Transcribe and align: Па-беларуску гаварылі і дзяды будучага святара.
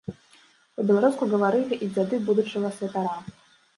Па-беларуску 0.77 1.27
гаварылі 1.33 1.75
і 1.83 1.91
дзяды 1.93 2.15
будучага 2.31 2.73
святара. 2.79 3.15